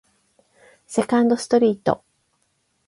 [0.87, 2.03] セカンドストリート